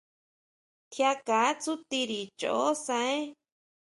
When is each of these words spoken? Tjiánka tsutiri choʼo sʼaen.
Tjiánka 0.91 1.39
tsutiri 1.61 2.21
choʼo 2.39 2.67
sʼaen. 2.85 3.23